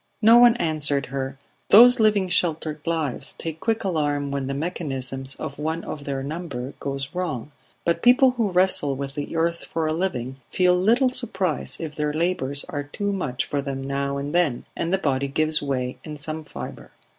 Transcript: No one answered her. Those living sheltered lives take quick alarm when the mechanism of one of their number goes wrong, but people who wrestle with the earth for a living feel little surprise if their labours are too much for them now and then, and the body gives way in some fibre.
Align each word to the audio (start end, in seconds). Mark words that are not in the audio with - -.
No 0.23 0.39
one 0.39 0.57
answered 0.57 1.05
her. 1.13 1.37
Those 1.69 1.99
living 1.99 2.27
sheltered 2.27 2.81
lives 2.87 3.33
take 3.33 3.59
quick 3.59 3.83
alarm 3.83 4.31
when 4.31 4.47
the 4.47 4.55
mechanism 4.55 5.25
of 5.37 5.59
one 5.59 5.83
of 5.83 6.05
their 6.05 6.23
number 6.23 6.73
goes 6.79 7.09
wrong, 7.13 7.51
but 7.85 8.01
people 8.01 8.31
who 8.31 8.49
wrestle 8.49 8.95
with 8.95 9.13
the 9.13 9.35
earth 9.35 9.63
for 9.65 9.85
a 9.85 9.93
living 9.93 10.37
feel 10.49 10.73
little 10.75 11.09
surprise 11.09 11.77
if 11.79 11.95
their 11.95 12.13
labours 12.13 12.65
are 12.67 12.81
too 12.85 13.13
much 13.13 13.45
for 13.45 13.61
them 13.61 13.83
now 13.85 14.17
and 14.17 14.33
then, 14.33 14.65
and 14.75 14.91
the 14.91 14.97
body 14.97 15.27
gives 15.27 15.61
way 15.61 15.99
in 16.03 16.17
some 16.17 16.45
fibre. 16.45 16.89